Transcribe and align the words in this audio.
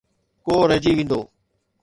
ڪو 0.45 0.55
رهجي 0.69 0.91
ويندو. 0.97 1.19